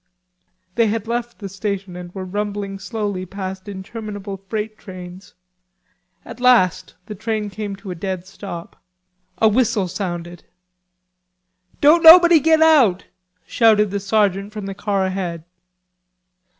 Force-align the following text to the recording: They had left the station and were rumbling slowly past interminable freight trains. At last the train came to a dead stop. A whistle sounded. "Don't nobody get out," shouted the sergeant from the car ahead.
They 0.73 0.87
had 0.87 1.07
left 1.07 1.37
the 1.37 1.47
station 1.47 1.95
and 1.95 2.11
were 2.15 2.25
rumbling 2.25 2.79
slowly 2.79 3.23
past 3.27 3.67
interminable 3.69 4.35
freight 4.49 4.75
trains. 4.75 5.35
At 6.25 6.39
last 6.39 6.95
the 7.05 7.13
train 7.13 7.51
came 7.51 7.75
to 7.75 7.91
a 7.91 7.93
dead 7.93 8.25
stop. 8.25 8.83
A 9.37 9.47
whistle 9.47 9.87
sounded. 9.87 10.43
"Don't 11.81 12.01
nobody 12.01 12.39
get 12.39 12.63
out," 12.63 13.05
shouted 13.45 13.91
the 13.91 13.99
sergeant 13.99 14.53
from 14.53 14.65
the 14.65 14.73
car 14.73 15.05
ahead. 15.05 15.43